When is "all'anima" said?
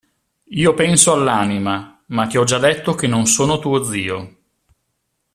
1.13-2.01